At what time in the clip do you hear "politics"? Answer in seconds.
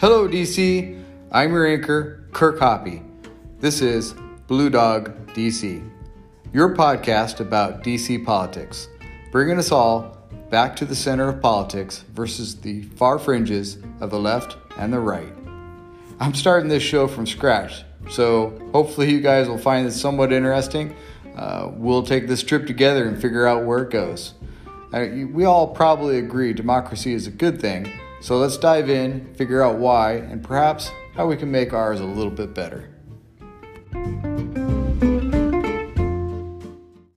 8.24-8.86, 11.42-12.04